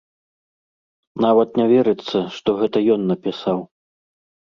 Нават 1.25 1.49
не 1.61 1.67
верыцца, 1.73 2.17
што 2.37 2.49
гэта 2.61 2.77
ён 2.95 3.01
напісаў. 3.13 3.57